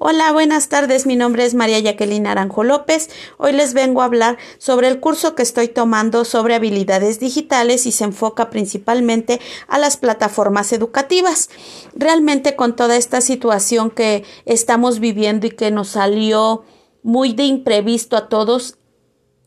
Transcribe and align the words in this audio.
Hola, 0.00 0.30
buenas 0.30 0.68
tardes. 0.68 1.06
Mi 1.06 1.16
nombre 1.16 1.44
es 1.44 1.54
María 1.54 1.80
Jacqueline 1.80 2.28
Aranjo 2.28 2.62
López. 2.62 3.10
Hoy 3.36 3.52
les 3.52 3.74
vengo 3.74 4.00
a 4.00 4.04
hablar 4.04 4.38
sobre 4.58 4.86
el 4.86 5.00
curso 5.00 5.34
que 5.34 5.42
estoy 5.42 5.66
tomando 5.66 6.24
sobre 6.24 6.54
habilidades 6.54 7.18
digitales 7.18 7.84
y 7.84 7.90
se 7.90 8.04
enfoca 8.04 8.48
principalmente 8.48 9.40
a 9.66 9.76
las 9.76 9.96
plataformas 9.96 10.72
educativas. 10.72 11.50
Realmente 11.96 12.54
con 12.54 12.76
toda 12.76 12.96
esta 12.96 13.20
situación 13.20 13.90
que 13.90 14.22
estamos 14.44 15.00
viviendo 15.00 15.48
y 15.48 15.50
que 15.50 15.72
nos 15.72 15.88
salió 15.88 16.62
muy 17.02 17.32
de 17.32 17.42
imprevisto 17.42 18.16
a 18.16 18.28
todos, 18.28 18.78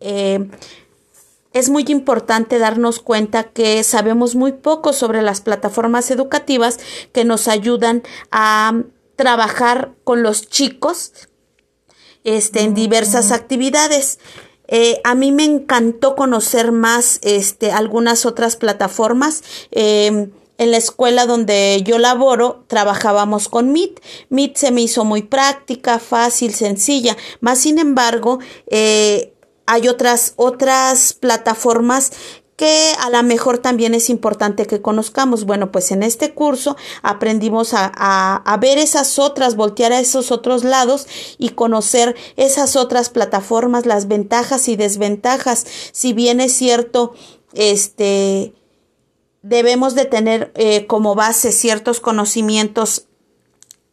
eh, 0.00 0.48
es 1.52 1.68
muy 1.68 1.84
importante 1.88 2.58
darnos 2.58 3.00
cuenta 3.00 3.44
que 3.44 3.82
sabemos 3.84 4.34
muy 4.34 4.52
poco 4.52 4.94
sobre 4.94 5.20
las 5.20 5.42
plataformas 5.42 6.10
educativas 6.10 6.78
que 7.12 7.26
nos 7.26 7.48
ayudan 7.48 8.02
a 8.30 8.84
trabajar 9.18 9.96
con 10.04 10.22
los 10.22 10.48
chicos 10.48 11.12
este, 12.24 12.60
en 12.60 12.72
diversas 12.72 13.32
actividades. 13.32 14.20
Eh, 14.68 15.00
a 15.02 15.14
mí 15.14 15.32
me 15.32 15.44
encantó 15.44 16.14
conocer 16.14 16.72
más 16.72 17.18
este, 17.22 17.72
algunas 17.72 18.24
otras 18.24 18.56
plataformas. 18.56 19.42
Em, 19.72 20.30
en 20.56 20.72
la 20.72 20.76
escuela 20.76 21.26
donde 21.26 21.82
yo 21.84 21.98
laboro 21.98 22.64
trabajábamos 22.66 23.48
con 23.48 23.72
Meet. 23.72 24.00
Meet 24.28 24.56
se 24.56 24.70
me 24.72 24.82
hizo 24.82 25.04
muy 25.04 25.22
práctica, 25.22 25.98
fácil, 25.98 26.52
sencilla. 26.54 27.16
Más 27.40 27.58
sin 27.58 27.78
embargo, 27.78 28.40
eh, 28.66 29.34
hay 29.66 29.86
otras, 29.88 30.32
otras 30.36 31.12
plataformas 31.12 32.12
que 32.58 32.92
a 32.98 33.08
lo 33.08 33.22
mejor 33.22 33.58
también 33.58 33.94
es 33.94 34.10
importante 34.10 34.66
que 34.66 34.82
conozcamos. 34.82 35.44
Bueno, 35.44 35.70
pues 35.70 35.92
en 35.92 36.02
este 36.02 36.34
curso 36.34 36.76
aprendimos 37.02 37.72
a, 37.72 37.86
a, 37.86 38.56
ver 38.56 38.78
esas 38.78 39.20
otras, 39.20 39.54
voltear 39.54 39.92
a 39.92 40.00
esos 40.00 40.32
otros 40.32 40.64
lados 40.64 41.06
y 41.38 41.50
conocer 41.50 42.16
esas 42.34 42.74
otras 42.74 43.10
plataformas, 43.10 43.86
las 43.86 44.08
ventajas 44.08 44.68
y 44.68 44.74
desventajas. 44.74 45.66
Si 45.92 46.12
bien 46.12 46.40
es 46.40 46.52
cierto, 46.52 47.14
este, 47.52 48.54
debemos 49.42 49.94
de 49.94 50.06
tener 50.06 50.50
eh, 50.56 50.88
como 50.88 51.14
base 51.14 51.52
ciertos 51.52 52.00
conocimientos 52.00 53.07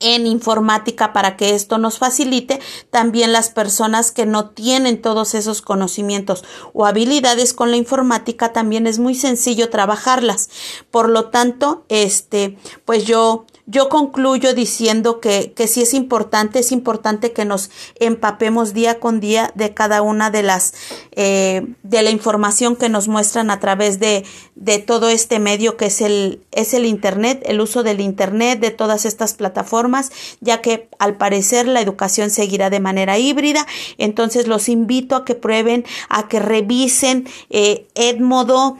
en 0.00 0.26
informática 0.26 1.12
para 1.12 1.36
que 1.36 1.54
esto 1.54 1.78
nos 1.78 1.98
facilite 1.98 2.60
también 2.90 3.32
las 3.32 3.50
personas 3.50 4.12
que 4.12 4.26
no 4.26 4.50
tienen 4.50 5.02
todos 5.02 5.34
esos 5.34 5.62
conocimientos 5.62 6.44
o 6.72 6.86
habilidades 6.86 7.52
con 7.52 7.70
la 7.70 7.76
informática 7.76 8.52
también 8.52 8.86
es 8.86 8.98
muy 8.98 9.14
sencillo 9.14 9.70
trabajarlas. 9.70 10.50
Por 10.90 11.08
lo 11.08 11.26
tanto 11.30 11.84
este 11.88 12.58
pues 12.84 13.04
yo 13.04 13.46
yo 13.70 13.90
concluyo 13.90 14.54
diciendo 14.54 15.20
que, 15.20 15.52
que 15.52 15.68
sí 15.68 15.82
es 15.82 15.92
importante, 15.92 16.60
es 16.60 16.72
importante 16.72 17.32
que 17.32 17.44
nos 17.44 17.70
empapemos 18.00 18.72
día 18.72 18.98
con 18.98 19.20
día 19.20 19.52
de 19.54 19.74
cada 19.74 20.00
una 20.00 20.30
de 20.30 20.42
las, 20.42 20.72
eh, 21.12 21.66
de 21.82 22.02
la 22.02 22.10
información 22.10 22.76
que 22.76 22.88
nos 22.88 23.08
muestran 23.08 23.50
a 23.50 23.60
través 23.60 24.00
de, 24.00 24.24
de 24.54 24.78
todo 24.78 25.10
este 25.10 25.38
medio 25.38 25.76
que 25.76 25.86
es 25.86 26.00
el, 26.00 26.40
es 26.50 26.72
el 26.72 26.86
Internet, 26.86 27.42
el 27.44 27.60
uso 27.60 27.82
del 27.82 28.00
Internet, 28.00 28.58
de 28.58 28.70
todas 28.70 29.04
estas 29.04 29.34
plataformas, 29.34 30.12
ya 30.40 30.62
que 30.62 30.88
al 30.98 31.18
parecer 31.18 31.68
la 31.68 31.82
educación 31.82 32.30
seguirá 32.30 32.70
de 32.70 32.80
manera 32.80 33.18
híbrida. 33.18 33.66
Entonces 33.98 34.46
los 34.46 34.70
invito 34.70 35.14
a 35.14 35.26
que 35.26 35.34
prueben, 35.34 35.84
a 36.08 36.26
que 36.26 36.40
revisen 36.40 37.28
eh, 37.50 37.86
Edmodo, 37.94 38.78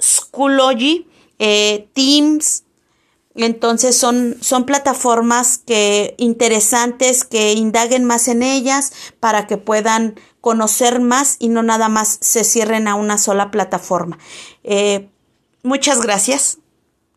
Schoology, 0.00 1.06
eh, 1.38 1.88
Teams, 1.92 2.62
entonces 3.44 3.96
son, 3.96 4.36
son 4.40 4.64
plataformas 4.64 5.58
que 5.58 6.14
interesantes 6.18 7.24
que 7.24 7.52
indaguen 7.52 8.04
más 8.04 8.28
en 8.28 8.42
ellas 8.42 8.92
para 9.20 9.46
que 9.46 9.58
puedan 9.58 10.18
conocer 10.40 11.00
más 11.00 11.36
y 11.38 11.48
no 11.48 11.62
nada 11.62 11.88
más 11.88 12.18
se 12.20 12.44
cierren 12.44 12.88
a 12.88 12.94
una 12.94 13.18
sola 13.18 13.50
plataforma. 13.50 14.18
Eh, 14.64 15.08
muchas 15.62 16.00
gracias. 16.00 16.58